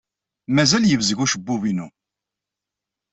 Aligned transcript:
Mazal 0.55 0.85
yebzeg 0.87 1.19
ucebbub-inu. 1.23 1.87